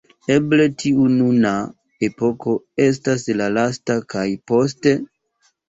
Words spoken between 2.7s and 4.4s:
estas la lasta, kaj